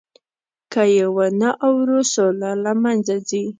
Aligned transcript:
که 0.71 0.81
یې 0.95 1.05
ونه 1.15 1.49
اورو، 1.65 1.99
سوله 2.13 2.51
له 2.63 2.71
منځه 2.83 3.15
ځي. 3.27 3.43